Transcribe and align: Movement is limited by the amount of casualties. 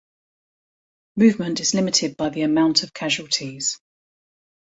Movement 1.15 1.59
is 1.59 1.75
limited 1.75 2.17
by 2.17 2.29
the 2.29 2.41
amount 2.41 2.81
of 2.81 2.91
casualties. 2.91 3.79